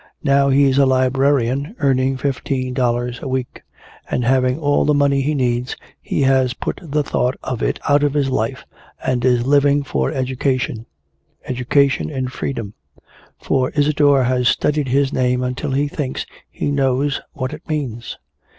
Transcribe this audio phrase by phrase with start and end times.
[0.23, 3.61] Now he's a librarian earning fifteen dollars a week,
[4.09, 8.01] and having all the money he needs he has put the thought of it out
[8.01, 8.65] of his life
[9.05, 10.87] and is living for education
[11.45, 12.73] education in freedom.
[13.39, 18.17] For Isadore has studied his name until he thinks he knows what it means."